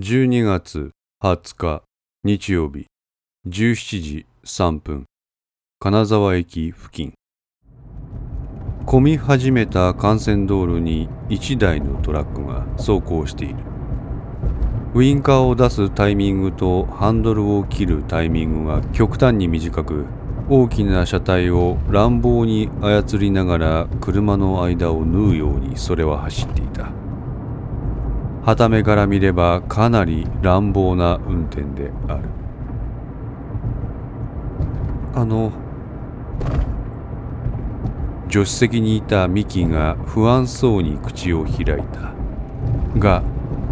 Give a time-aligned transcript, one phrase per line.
[0.00, 0.90] 12月
[1.24, 1.82] 20日
[2.22, 2.86] 日曜日
[3.48, 5.06] 17時3分
[5.80, 7.14] 金沢駅付近。
[8.86, 13.56] 混み始めた幹線道路に1台のトラックが走行している。
[14.94, 20.04] ウインカーを出すタイミングとハンドルを切るタイミングが極端に短く
[20.48, 27.07] 大きな車体を乱暴に操りながら車の間を縫うようにそれは走っていた。
[28.44, 32.28] 傍目から見ればかなり乱暴な運転である。
[35.14, 35.52] あの
[38.28, 42.12] 助手席にいたミキが不安そうに口を開いた。
[42.98, 43.22] が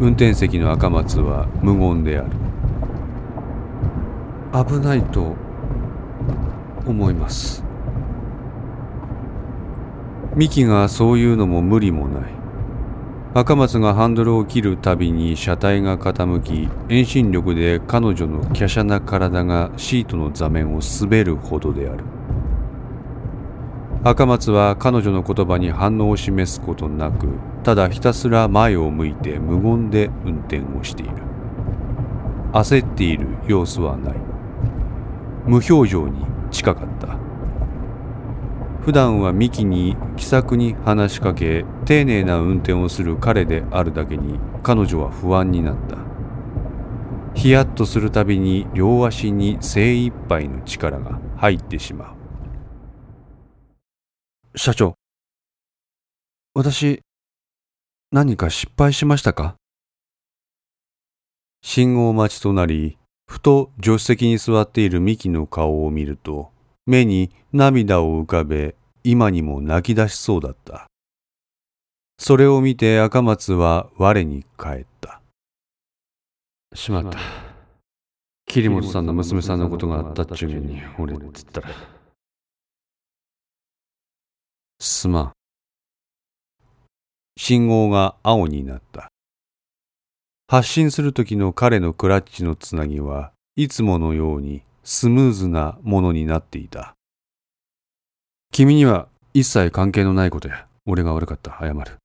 [0.00, 2.30] 運転席の赤松は無言である。
[4.66, 5.36] 危ないと
[6.86, 7.64] 思います。
[10.34, 12.39] ミキがそういうのも無理もない。
[13.32, 22.02] 赤松がハンドルを切るたびに車体が傾き遠心力で彼女の華奢な体がシートの座面を滑るほどである。
[24.02, 27.28] 赤松は彼女の言葉に反応を示すことなく
[27.62, 31.12] ただひたすら前を向いて無言で運転をしている。
[32.52, 34.14] 焦っている様子はない。
[35.46, 37.16] 無表情に近かった。
[38.84, 45.96] 普段はミキに気さくに話しかけ丁寧な運転をする彼であるだけに彼女は不安になった。
[47.34, 52.14] ヒヤッとするたびに両足に精一杯の力が入ってしまう。
[54.56, 54.94] 社長
[56.54, 57.00] 私
[58.12, 59.56] 何か失敗しましたか？
[61.60, 66.52] 信号待ちとなりふと助手席に座っているミキの顔を見ると
[66.86, 70.86] 目に涙を浮かべ今にも泣き出しそうだった
[72.22, 75.22] それを見て赤松は我に返った。
[76.74, 77.18] しまった。
[78.44, 81.70] 桐本さんの娘さんのことがあったっちゅうに俺って言ったら。
[84.78, 85.32] すまん。
[87.38, 89.08] 信号が青になった。
[90.46, 96.92] 発進する時の彼のクラッチのつなぎはいつものようにスムーズなものになっていた。
[98.52, 101.96] 君には一切関係のないことや、俺が悪かった、謝る。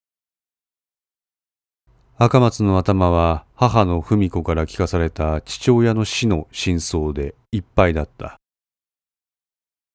[2.17, 8.39] 赤松の頭は母の文子から聞かされた父親の死の真相でいっぱいだった。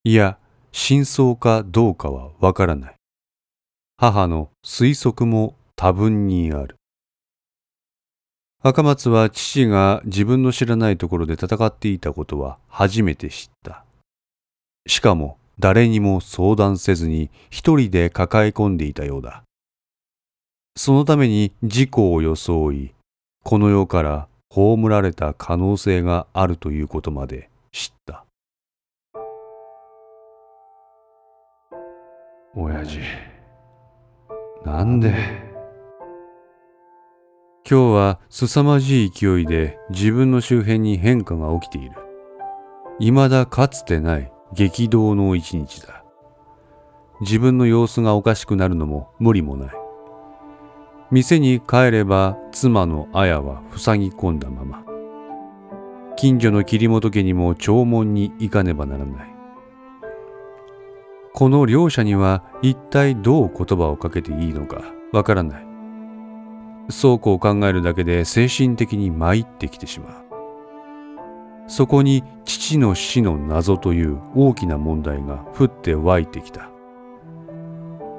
[0.05, 0.37] いや、
[0.71, 2.95] 真相かどうかはわからない。
[3.97, 6.77] 母の推測も多分にある。
[8.63, 13.83] 赤松は父が自分の知らないところで戦っていたことは初めて知った。
[14.87, 19.43] しかも誰にも相談せずに一人で抱え込んでいたようだ。
[20.77, 22.95] そのために事故を装い、
[23.45, 28.25] この世から葬られた可能性があるということまで知った。
[32.55, 32.99] 親父、
[34.65, 35.15] なんで？
[37.71, 41.93] 今日は凄まじい勢いで自分の周辺に変化が起きている。
[42.99, 46.05] 未だかつてない激動の一日だ。
[47.21, 49.80] 自分の様子がおかしくなるのも無理もない。
[51.11, 54.85] 店に帰れば妻の綾は塞ぎ込んだまま。
[56.17, 59.35] 近所の桐本家にも弔問に行かねばならない。
[61.35, 65.67] この両者には一体どう言葉をかけていいのかわからない。
[66.93, 70.13] 倉庫を考えるだけで精神的に参ってきてしまう。
[71.67, 76.70] そこに父の死の謎という大きな問題が降って湧いてきた。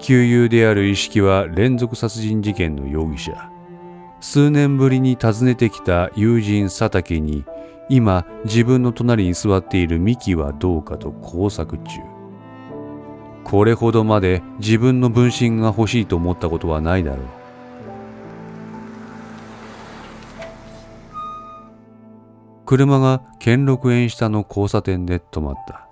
[0.02, 3.50] 旧友である意識は連続殺人事件の容疑者。
[4.20, 7.46] 数年ぶりに訪ねてきた友人佐竹に
[7.90, 11.84] 今自分の隣に座っているミキはどうかと工作中。
[13.44, 17.26] これほどまで自分の分身が欲しいと思ったことはないだろう。
[22.66, 25.91] 車が兼六園下の交差点で止まった。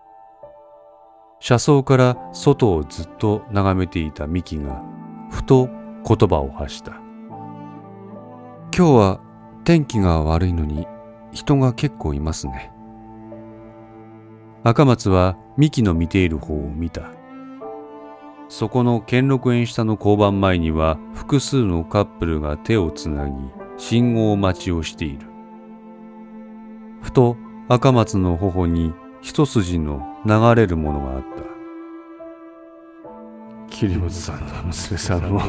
[1.39, 4.81] 車窓から外をずっと眺めていたミキが、
[5.30, 5.69] ふと
[6.06, 6.91] 言葉を発した。
[8.75, 9.19] 今日は
[9.63, 10.88] 天気が悪いのに
[11.31, 12.71] 人が結構いますね。
[14.63, 17.12] 赤松はミキの見ている方を見た。
[18.47, 23.33] そこの兼六園下の交番前には複数のカップルが手をつなぎ
[23.77, 25.27] 信号待ちをしている。
[27.01, 27.38] ふと
[27.69, 31.27] 赤松の頬に一筋の流れるものがあった。
[33.69, 35.39] 桐本さんの娘さんも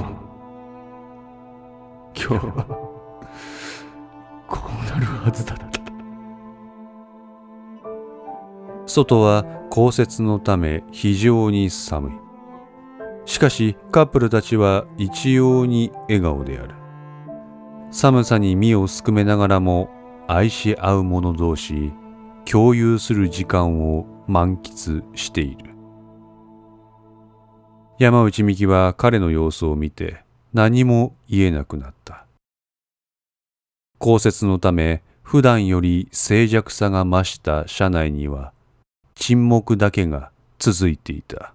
[2.14, 2.64] 今日は
[4.46, 5.70] こうなるはずだな
[8.86, 12.12] 外は降雪のため非常に寒い。
[13.24, 16.74] しかしカップルたちは一様に笑顔である。
[17.92, 19.88] 寒さに身をすくめながらも
[20.26, 21.92] 愛し合う者同士
[22.50, 25.70] 共有する時間を満喫している。
[28.00, 32.26] 山内美希は彼の様子を見て何も言えなくなった。
[33.98, 38.52] 降雪のため普段より静寂さが増した車内には
[39.14, 41.54] 沈黙だけが続いていた。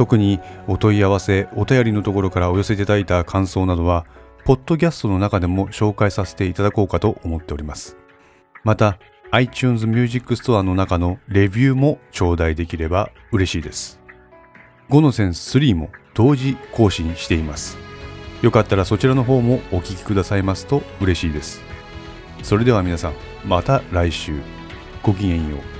[0.00, 4.06] 特にお問い合わせお便りのところからお寄せいただいた感想などは
[4.46, 7.98] ポッドキャストの中でも紹介させていただこうかと思っております。
[8.64, 8.98] また
[9.30, 14.00] iTunes Music Store の中のレビューも頂戴できれば嬉しいです。
[14.88, 17.76] 5の線3も同時更新しています。
[18.40, 21.60] よかったらそちらの方もお聞きくださいますと嬉しいです。
[22.42, 23.12] それでは皆さん
[23.44, 24.32] また来週。
[25.02, 25.79] ごきげんよう。